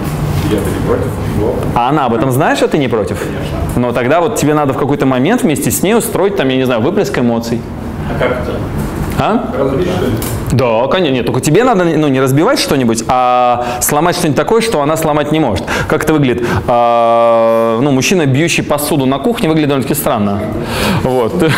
[0.51, 1.09] я-то не против.
[1.75, 3.19] А она об этом знает, что ты не против?
[3.19, 3.81] Конечно.
[3.81, 6.65] Но тогда вот тебе надо в какой-то момент вместе с ней устроить, там, я не
[6.65, 7.61] знаю, выплеск эмоций.
[8.11, 8.53] А как это?
[9.19, 9.53] А?
[9.59, 10.13] Разбить, что ли?
[10.53, 11.15] Да, конечно.
[11.15, 15.33] Нет, только тебе надо ну, не разбивать что-нибудь, а сломать что-нибудь такое, что она сломать
[15.33, 15.65] не может.
[15.89, 16.47] Как это выглядит?
[16.67, 20.41] А, ну, мужчина, бьющий посуду на кухне, выглядит довольно-таки странно.
[21.03, 21.33] Вот.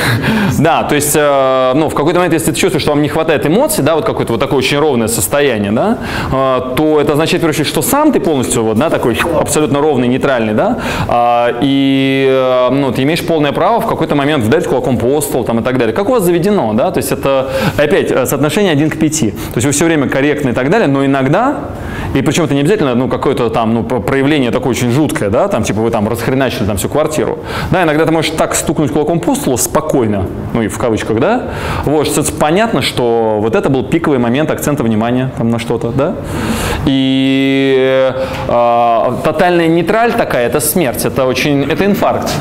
[0.59, 3.45] Да, то есть, э, ну, в какой-то момент, если ты чувствуешь, что вам не хватает
[3.45, 5.99] эмоций, да, вот какое-то вот такое очень ровное состояние, да,
[6.31, 9.81] э, то это означает, в первую очередь, что сам ты полностью вот, да, такой абсолютно
[9.81, 10.79] ровный, нейтральный, да,
[11.09, 15.45] а, и, э, ну, ты имеешь полное право в какой-то момент вдать кулаком по столу
[15.45, 15.95] там и так далее.
[15.95, 19.21] Как у вас заведено, да, то есть это, опять, соотношение 1 к 5.
[19.21, 21.57] То есть вы все время корректны и так далее, но иногда,
[22.15, 25.49] и причем это не обязательно, ну, какое-то там, ну, про- проявление такое очень жуткое, да,
[25.49, 27.39] там, типа вы там расхреначили там всю квартиру.
[27.71, 31.51] Да, иногда ты можешь так стукнуть кулаком по столу спокойно, ну, и в кавычках, да,
[31.85, 36.15] вот, что понятно, что вот это был пиковый момент акцента внимания там на что-то, да,
[36.87, 38.13] и
[38.49, 42.33] э, тотальная нейтраль такая, это смерть, это очень, это инфаркт.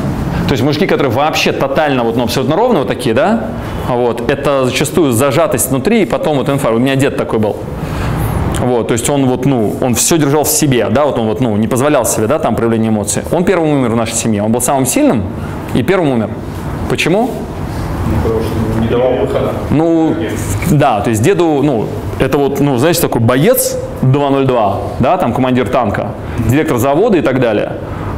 [0.53, 3.45] То есть мужики, которые вообще тотально, вот, ну, абсолютно ровно вот такие, да,
[3.89, 6.77] вот, это зачастую зажатость внутри, и потом вот инфаркт.
[6.77, 7.55] У меня дед такой был.
[8.59, 11.41] Вот, то есть он вот, ну, он все держал в себе, да, вот он вот,
[11.41, 13.23] ну, не позволял себе, да, там проявление эмоций.
[13.31, 15.23] Он первым умер в нашей семье, он был самым сильным
[15.73, 16.29] и первым умер.
[16.87, 17.31] Почему?
[18.23, 19.53] Потому что не давал выхода.
[19.71, 20.15] Ну,
[20.69, 21.87] да, то есть деду, ну,
[22.19, 26.11] это вот, ну, знаете, такой боец 202, да, там командир танка,
[26.47, 27.71] директор завода и так далее.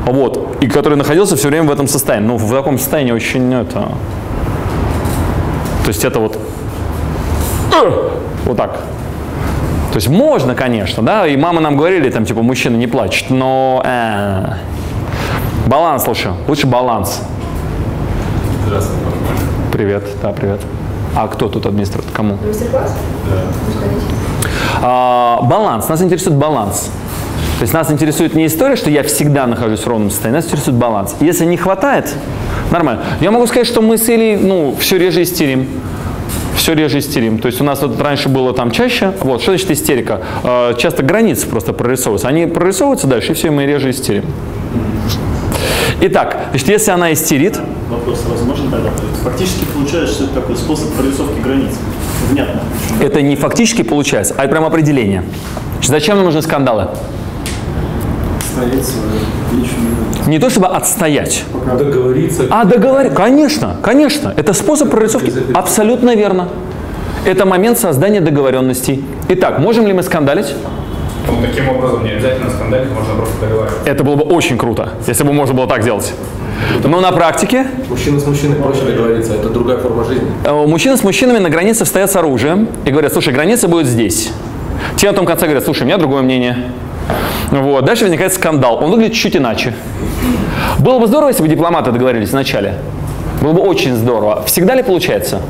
[0.06, 2.28] Вот, и который находился все время в этом состоянии.
[2.28, 3.89] Ну, в таком состоянии очень, это...
[5.84, 6.38] То есть это вот...
[8.46, 8.80] Вот так.
[9.91, 13.82] То есть можно, конечно, да, и мамы нам говорили, там, типа, мужчина не плачет, но...
[13.86, 14.54] э,
[15.68, 17.22] баланс лучше, лучше баланс.
[18.65, 19.26] Здравствуй, нормально.
[19.72, 20.62] Привет, да, привет.
[21.15, 22.12] А кто тут администратор?
[22.13, 22.38] Кому?
[22.46, 22.96] Мастер-класс?
[24.82, 25.88] А, баланс.
[25.88, 26.91] Нас интересует баланс.
[27.58, 30.76] То есть нас интересует не история, что я всегда нахожусь в ровном состоянии, нас интересует
[30.76, 31.15] баланс.
[31.22, 32.13] Если не хватает,
[32.70, 33.04] нормально.
[33.22, 35.68] Я могу сказать, что мы с Элей, ну, все реже истерим.
[36.58, 37.39] Все реже истерим.
[37.39, 39.13] То есть у нас вот раньше было там чаще.
[39.22, 40.22] Вот, что значит истерика?
[40.44, 42.28] А, часто границы просто прорисовываются.
[42.28, 44.26] Они прорисовываются дальше, и все, мы реже истерим.
[46.02, 48.89] Итак, значит, если она истерит, Вопрос возможен тогда?
[49.24, 51.72] Фактически получается, что это такой способ прорисовки границ.
[52.32, 52.62] Внятно.
[53.02, 55.24] это не фактически получается, а это прям определение.
[55.76, 56.89] Значит, зачем нам нужны скандалы?
[58.56, 59.10] Стоять свою
[59.52, 61.44] личную Не то чтобы отстоять,
[61.78, 62.44] Договориться.
[62.50, 63.10] А договор...
[63.10, 64.34] Конечно, конечно.
[64.38, 65.34] Это способ прорисовки.
[65.54, 66.48] Абсолютно верно.
[67.26, 69.04] Это момент создания договоренностей.
[69.28, 70.54] Итак, можем ли мы скандалить?
[71.28, 73.89] Ну, таким образом не обязательно скандалить, можно просто договариваться.
[73.89, 76.13] Это было бы очень круто, если бы можно было так делать.
[76.84, 80.28] Но на практике Мужчина с мужчиной проще договориться, это другая форма жизни.
[80.46, 84.32] э, мужчины с мужчинами на границе стоят с оружием и говорят, слушай, граница будет здесь.
[84.96, 86.72] Те на том конце говорят, слушай, у меня другое мнение.
[87.52, 87.86] Вот.
[87.86, 88.84] Дальше возникает скандал.
[88.84, 89.74] Он выглядит чуть иначе.
[90.80, 92.76] Было бы здорово, если бы дипломаты договорились вначале.
[93.41, 94.44] Было бы очень здорово.
[94.46, 95.41] Всегда ли получается?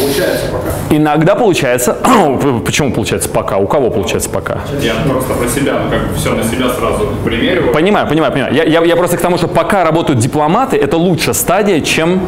[0.00, 0.96] Получается пока.
[0.96, 1.96] Иногда получается.
[2.64, 3.58] Почему получается пока?
[3.58, 4.58] У кого получается пока?
[4.80, 7.72] Я просто про себя, ну как бы все на себя сразу примериваю.
[7.72, 8.54] Понимаю, понимаю, понимаю.
[8.54, 12.20] Я, я, я просто к тому, что пока работают дипломаты, это лучшая стадия, чем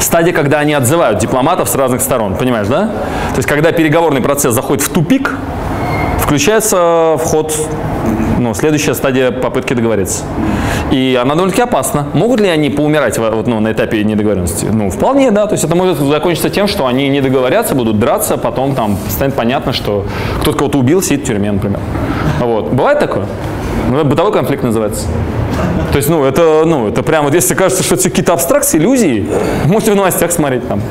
[0.00, 2.36] стадия, когда они отзывают дипломатов с разных сторон.
[2.36, 2.86] Понимаешь, да?
[3.30, 5.34] То есть, когда переговорный процесс заходит в тупик,
[6.26, 7.54] включается вход,
[8.38, 10.24] ну, следующая стадия попытки договориться.
[10.90, 12.06] И она довольно-таки опасна.
[12.14, 14.66] Могут ли они поумирать во- вот, ну, на этапе недоговоренности?
[14.66, 15.46] Ну, вполне, да.
[15.46, 19.34] То есть это может закончиться тем, что они не договорятся, будут драться, потом там станет
[19.34, 20.04] понятно, что
[20.40, 21.78] кто-то кого-то убил, сидит в тюрьме, например.
[22.40, 22.72] Вот.
[22.72, 23.26] Бывает такое?
[23.88, 25.06] Ну, бытовой конфликт называется.
[25.92, 29.26] То есть, ну, это, ну, это прям вот, если кажется, что это какие-то абстракции, иллюзии,
[29.66, 30.82] можете в новостях смотреть там.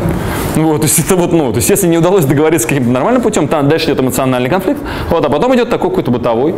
[0.55, 3.47] Вот, то есть, это вот, ну, то есть, если не удалось договориться каким-то нормальным путем,
[3.47, 6.55] там дальше идет эмоциональный конфликт, вот, а потом идет такой какой-то бытовой,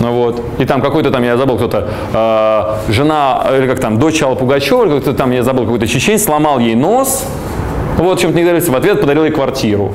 [0.00, 4.22] ну, вот, и там какой-то там, я забыл, кто-то, э, жена, или как там, дочь
[4.22, 7.24] Алла Пугачева, или кто-то там, я забыл, какой-то чеченец, сломал ей нос,
[7.98, 9.92] вот, чем-то не договорился, в ответ подарил ей квартиру.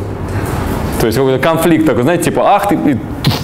[1.00, 2.98] То есть какой-то конфликт такой, знаете, типа, ах ты,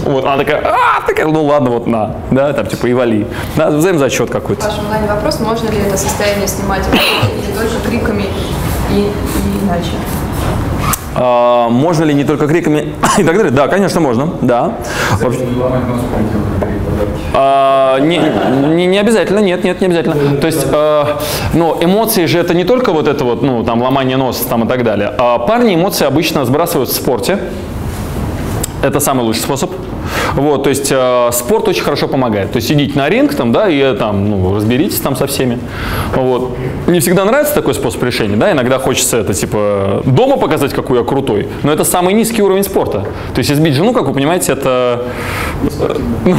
[0.03, 3.25] Вот, она такая, а, такая, ну ладно, вот на, да, там типа и вали.
[3.55, 4.65] Да, взаимозачет какой-то.
[4.65, 8.25] Ваш онлайн вопрос, можно ли это состояние снимать не только криками
[8.91, 9.91] и, и иначе?
[11.15, 13.51] А, можно ли не только криками и так далее?
[13.51, 14.73] Да, конечно, можно, да.
[15.21, 17.21] Вообще- Не ломать нос, помните, надо дарить подарки.
[17.33, 20.37] А, не, не, не обязательно, нет, нет, не обязательно.
[20.37, 21.05] То есть, э,
[21.53, 24.67] ну, эмоции же это не только вот это вот, ну, там, ломание носа там и
[24.67, 25.13] так далее.
[25.17, 27.39] А парни эмоции обычно сбрасывают в спорте.
[28.81, 29.71] Это самый лучший способ.
[30.36, 32.52] Вот, то есть э, спорт очень хорошо помогает.
[32.52, 35.60] То есть идите на ринг там, да, и э, там, ну, разберитесь там со всеми.
[36.15, 36.58] Вот.
[36.88, 41.04] Не всегда нравится такой способ решения, да, иногда хочется это типа дома показать, какой я
[41.04, 43.06] крутой, но это самый низкий уровень спорта.
[43.34, 45.06] То есть избить жену, как вы понимаете, это,
[45.80, 46.36] э, ну,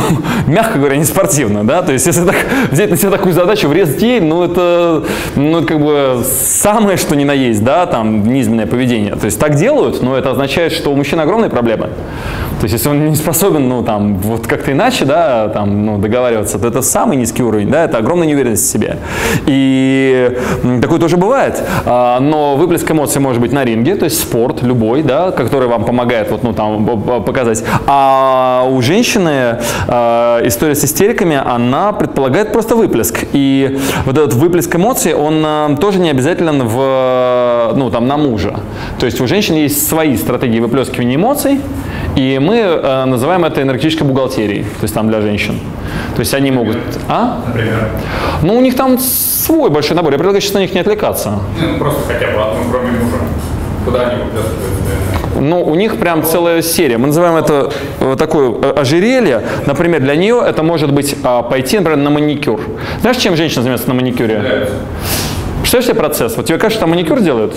[0.46, 2.36] мягко говоря, не спортивно, да, то есть если так
[2.70, 5.04] взять на себя такую задачу, врезать ей, ну это,
[5.36, 9.14] ну это как бы самое, что ни на есть, да, там низменное поведение.
[9.14, 11.90] То есть так делают, но это означает, что у мужчин огромные проблемы.
[12.60, 16.58] То есть если он не способен, ну там, вот как-то иначе, да, там, ну, договариваться,
[16.58, 18.98] то это самый низкий уровень, да, это огромная неуверенность в себе.
[19.46, 20.36] И
[20.80, 21.62] такое тоже бывает.
[21.84, 25.84] А, Но выплеск эмоций может быть на ринге, то есть спорт любой, да, который вам
[25.84, 27.64] помогает вот, ну, там, показать.
[27.86, 33.24] А у женщины а, история с истериками, она предполагает просто выплеск.
[33.32, 38.60] И вот этот выплеск эмоций, он а, тоже не обязателен в, ну, там, на мужа.
[38.98, 41.60] То есть у женщин есть свои стратегии выплескивания эмоций,
[42.16, 45.58] и мы э, называем это энергетической бухгалтерией, то есть там для женщин.
[46.14, 46.76] То есть они могут...
[47.08, 47.40] А?
[47.46, 47.88] Например.
[48.42, 50.12] Ну, у них там свой большой набор.
[50.12, 51.40] Я предлагаю сейчас на них не отвлекаться.
[51.60, 53.16] Ну, просто хотя бы одну, кроме мужа.
[53.84, 54.74] Куда они выплескивают?
[55.40, 56.96] Ну, у них прям целая серия.
[56.96, 59.42] Мы называем это э, такое э, ожерелье.
[59.66, 62.60] Например, для нее это может быть а, пойти, например, на маникюр.
[63.00, 64.68] Знаешь, чем женщина занимается на маникюре?
[65.74, 66.36] Представляешь себе процесс?
[66.36, 67.52] Вот тебе кажется, там маникюр делают?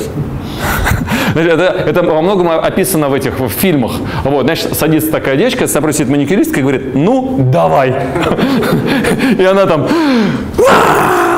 [1.35, 3.91] Это, это во многом описано в этих в фильмах.
[4.23, 7.89] Вот, значит, садится такая девочка, спросит маникюристка и говорит, ну, давай.
[9.37, 9.87] И она там!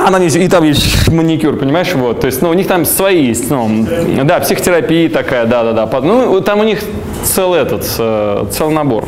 [0.07, 3.25] Она не, и там есть маникюр, понимаешь, вот, то есть, ну, у них там свои
[3.25, 3.85] есть, ну,
[4.23, 6.79] да, психотерапия такая, да-да-да, ну, там у них
[7.23, 9.05] целый этот, э, целый набор.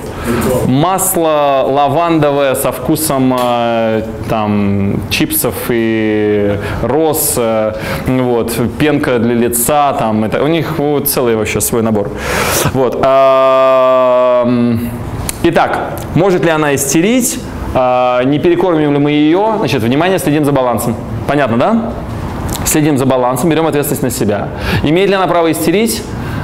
[0.67, 7.73] Масло лавандовое со вкусом э, там чипсов и роз, э,
[8.07, 12.11] вот, пенка для лица, там, это, у них вот, целый вообще свой набор.
[12.73, 12.95] Вот.
[15.43, 17.39] Итак, может ли она истерить?
[17.73, 19.55] А, Не перекормим ли мы ее?
[19.57, 20.95] Значит, внимание, следим за балансом.
[21.27, 21.93] Понятно, да?
[22.65, 24.49] Следим за балансом, берем ответственность на себя.
[24.83, 26.03] Имеет ли она право истерить?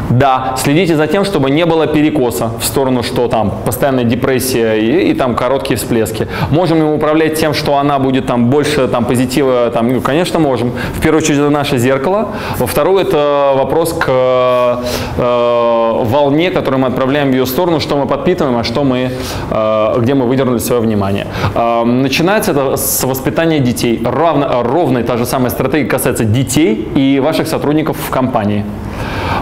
[0.09, 5.11] Да, следите за тем, чтобы не было перекоса в сторону, что там постоянная депрессия и,
[5.11, 6.27] и там короткие всплески.
[6.49, 10.39] Можем ли мы управлять тем, что она будет там больше там позитива, там, ну, конечно,
[10.39, 10.71] можем.
[10.95, 12.29] В первую очередь это наше зеркало.
[12.57, 18.05] Во вторую это вопрос к э, волне, которую мы отправляем в ее сторону, что мы
[18.05, 19.11] подпитываем, а что мы,
[19.51, 21.27] э, где мы выдернули свое внимание.
[21.53, 24.01] Э, начинается это с воспитания детей.
[24.03, 28.63] Равно, ровно та же самая стратегия касается детей и ваших сотрудников в компании.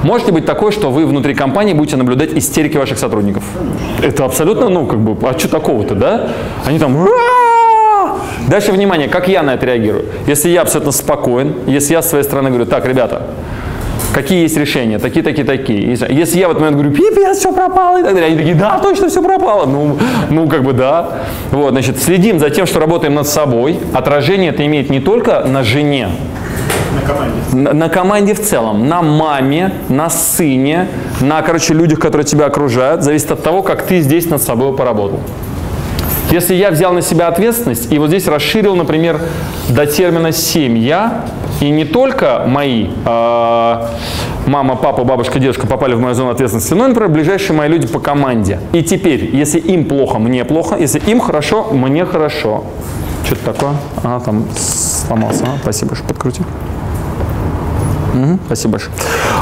[0.03, 3.43] Можете быть такое, что вы внутри компании будете наблюдать истерики ваших сотрудников.
[4.01, 6.27] Это абсолютно, ну, как бы, а что такого-то, да?
[6.65, 7.07] Они там...
[8.47, 10.05] Дальше внимание, как я на это реагирую.
[10.27, 13.23] Если я абсолютно спокоен, если я с своей стороны говорю, так, ребята,
[14.13, 15.97] какие есть решения, такие, такие, такие.
[16.09, 18.79] Если я в этот момент говорю, пипец, все пропало и так далее, они такие, да,
[18.79, 19.65] точно все пропало.
[19.65, 19.97] Ну,
[20.29, 21.23] ну, как бы да.
[21.51, 23.79] Вот, значит, следим за тем, что работаем над собой.
[23.93, 26.09] Отражение это имеет не только на жене,
[26.95, 27.35] На команде.
[27.53, 30.87] на, на команде в целом, на маме, на сыне,
[31.21, 35.19] на, короче, людях, которые тебя окружают, зависит от того, как ты здесь над собой поработал.
[36.31, 39.19] Если я взял на себя ответственность и вот здесь расширил, например,
[39.69, 41.25] до термина «семья»,
[41.61, 43.91] и не только мои а,
[44.45, 47.99] мама, папа, бабушка, дедушка попали в мою зону ответственности, но, например, ближайшие мои люди по
[47.99, 48.59] команде.
[48.73, 52.65] И теперь, если им плохо, мне плохо, если им хорошо, мне хорошо.
[53.25, 53.71] Что-то такое?
[54.03, 55.45] А, там сломался.
[55.45, 56.45] А, спасибо, что подкрутил.
[58.25, 58.93] Мгм, Спасибо большое.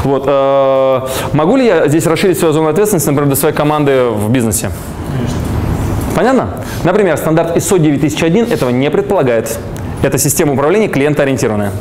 [0.04, 1.00] Вот, э,
[1.32, 4.70] могу ли я здесь расширить свою зону ответственности, например, для своей команды в бизнесе?
[6.14, 6.48] Понятно?
[6.84, 9.58] Например, стандарт ISO 9001 этого не предполагает.
[10.02, 11.72] Это система управления клиентоориентированная.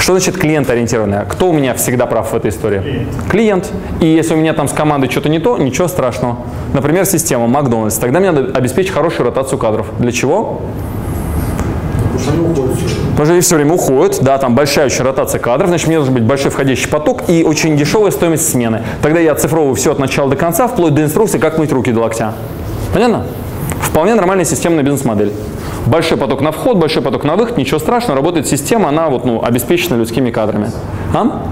[0.00, 1.24] Что значит клиентоориентированная?
[1.26, 3.06] Кто у меня всегда прав в этой истории?
[3.30, 3.70] Клиент.
[4.00, 6.38] И если у меня там с командой что-то не то, ничего страшного.
[6.74, 7.96] Например, система Макдональдс.
[7.98, 9.86] Тогда мне надо обеспечить хорошую ротацию кадров.
[9.98, 10.60] Для чего?
[12.18, 16.14] Потому что они все время уходят, да, там большая очень ротация кадров, значит, мне должен
[16.14, 18.82] быть большой входящий поток и очень дешевая стоимость смены.
[19.02, 22.00] Тогда я оцифровываю все от начала до конца, вплоть до инструкции, как мыть руки до
[22.00, 22.34] локтя.
[22.92, 23.24] Понятно?
[23.80, 25.32] Вполне нормальная системная бизнес-модель.
[25.86, 29.42] Большой поток на вход, большой поток на выход, ничего страшного, работает система, она вот, ну,
[29.42, 30.70] обеспечена людскими кадрами.
[31.14, 31.42] А?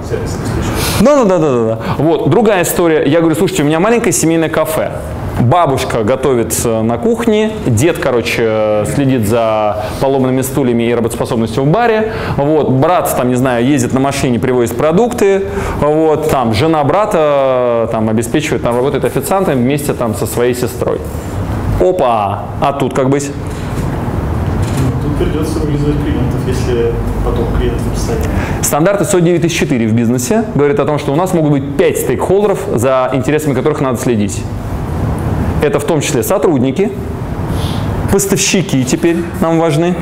[1.01, 1.79] Да, да, да, да, да.
[1.99, 3.05] Вот, другая история.
[3.07, 4.93] Я говорю, слушайте, у меня маленькое семейное кафе.
[5.39, 12.71] Бабушка готовит на кухне, дед, короче, следит за поломанными стульями и работоспособностью в баре, вот,
[12.71, 15.45] брат, там, не знаю, ездит на машине, привозит продукты,
[15.79, 21.01] вот, там, жена брата, там, обеспечивает, там, работает официантом вместе, там, со своей сестрой.
[21.81, 22.45] Опа!
[22.63, 23.31] А тут как быть?
[25.03, 26.93] Тут придется вылизывать клиентов, если
[27.25, 28.27] потом клиентов станет.
[28.63, 32.61] Стандарты ISO 9004 в бизнесе говорят о том, что у нас могут быть 5 стейкхолдеров,
[32.75, 34.43] за интересами которых надо следить.
[35.67, 36.93] Это в том числе сотрудники,
[38.13, 39.97] поставщики теперь нам важны.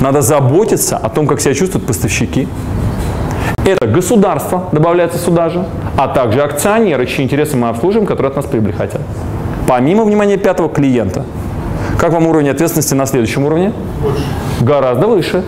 [0.00, 2.48] Надо заботиться о том, как себя чувствуют поставщики.
[3.64, 5.64] Это государство добавляется сюда же,
[5.96, 9.02] а также акционеры, чьи интересы мы обслуживаем, которые от нас прибыль хотят.
[9.68, 11.24] Помимо внимания пятого клиента.
[11.96, 13.72] Как вам уровень ответственности на следующем уровне?
[14.02, 14.24] Больше.
[14.60, 15.44] Гораздо выше.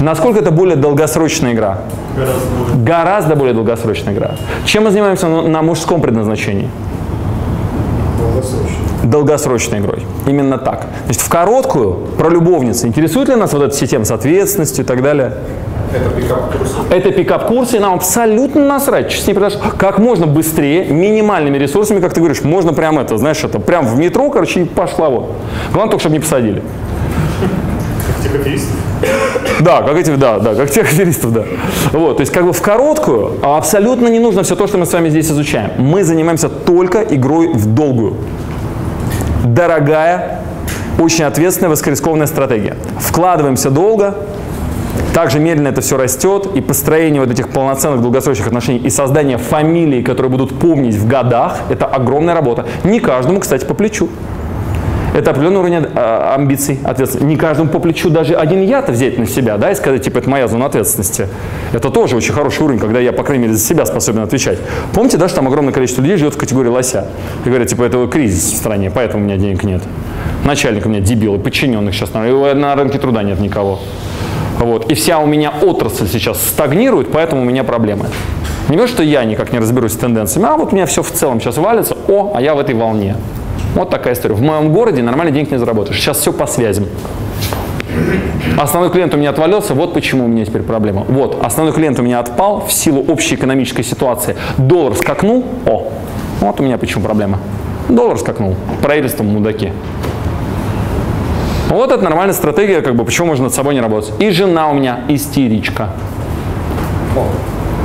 [0.00, 1.80] Насколько это более долгосрочная игра?
[2.16, 2.84] Гораздо более.
[2.84, 4.36] Гораздо более долгосрочная игра.
[4.64, 6.70] Чем мы занимаемся на мужском предназначении?
[9.14, 10.04] Долгосрочной игрой.
[10.26, 10.86] Именно так.
[11.04, 15.04] Значит, в короткую, про любовницы, интересует ли нас вот эта система с ответственностью и так
[15.04, 15.34] далее?
[15.92, 16.72] Это пикап-курс.
[16.90, 19.60] Это пикап-курсы, и нам абсолютно насрать, с ней произошло.
[19.78, 23.96] Как можно быстрее, минимальными ресурсами, как ты говоришь, можно прям это, знаешь, это прям в
[23.96, 25.30] метро, короче, и пошла вот.
[25.72, 26.60] Главное только, чтобы не посадили.
[28.34, 28.76] Аферистов.
[29.60, 31.44] Да, как эти, да, да, как тех аферистов, да.
[31.92, 34.86] Вот, то есть как бы в короткую а абсолютно не нужно все то, что мы
[34.86, 35.70] с вами здесь изучаем.
[35.78, 38.16] Мы занимаемся только игрой в долгую.
[39.44, 40.38] Дорогая,
[40.98, 42.76] очень ответственная, высокорискованная стратегия.
[42.98, 44.14] Вкладываемся долго,
[45.12, 50.02] также медленно это все растет, и построение вот этих полноценных долгосрочных отношений и создание фамилий,
[50.02, 52.64] которые будут помнить в годах, это огромная работа.
[52.84, 54.08] Не каждому, кстати, по плечу.
[55.14, 57.24] Это определенный уровень э, амбиций, ответственности.
[57.24, 60.28] Не каждому по плечу даже один я-то взять на себя, да, и сказать, типа, это
[60.28, 61.28] моя зона ответственности.
[61.72, 64.58] Это тоже очень хороший уровень, когда я, по крайней мере, за себя способен отвечать.
[64.92, 67.06] Помните, да, что там огромное количество людей живет в категории лося.
[67.44, 69.82] И говорят, типа, это кризис в стране, поэтому у меня денег нет.
[70.44, 73.78] Начальник у меня дебил, и подчиненных сейчас на, на рынке труда нет никого.
[74.58, 74.90] Вот.
[74.90, 78.06] И вся у меня отрасль сейчас стагнирует, поэтому у меня проблемы.
[78.68, 81.10] Не то, что я никак не разберусь с тенденциями, а вот у меня все в
[81.12, 83.14] целом сейчас валится, о, а я в этой волне.
[83.74, 84.34] Вот такая история.
[84.34, 85.98] В моем городе нормально денег не заработаешь.
[85.98, 86.86] Сейчас все по связям.
[88.58, 91.04] Основной клиент у меня отвалился, вот почему у меня теперь проблема.
[91.08, 94.36] Вот, основной клиент у меня отпал в силу общей экономической ситуации.
[94.58, 95.88] Доллар скакнул, о,
[96.40, 97.38] вот у меня почему проблема.
[97.88, 99.72] Доллар скакнул, правительство мудаки.
[101.68, 104.12] Вот это нормальная стратегия, как бы, почему можно над собой не работать.
[104.20, 105.90] И жена у меня истеричка.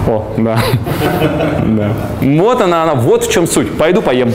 [0.07, 0.59] О, да.
[1.65, 1.93] да.
[2.21, 3.75] Вот она, она, вот в чем суть.
[3.77, 4.31] Пойду поем.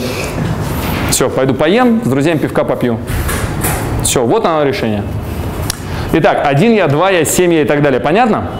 [1.09, 2.99] Все, пойду поем, с друзьями пивка попью.
[4.03, 5.03] Все, вот оно решение.
[6.13, 7.99] Итак, один я, два я, семь я и так далее.
[7.99, 8.51] Понятно?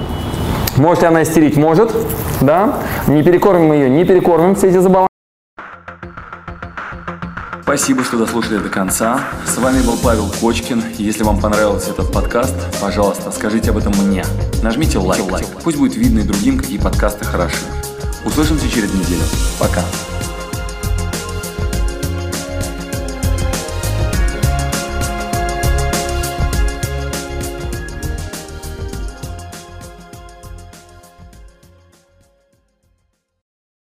[0.75, 1.55] Может ли она истерить?
[1.55, 1.91] Может.
[2.41, 2.79] Да.
[3.07, 5.09] Не перекормим мы ее, не перекормим все эти забаланки.
[7.63, 9.19] Спасибо, что дослушали до конца.
[9.45, 10.83] С вами был Павел Кочкин.
[10.97, 14.23] Если вам понравился этот подкаст, пожалуйста, скажите об этом мне.
[14.61, 15.23] Нажмите лайк.
[15.63, 17.57] Пусть будет видно и другим, какие подкасты хороши.
[18.23, 19.23] Услышимся через неделю.
[19.59, 19.81] Пока.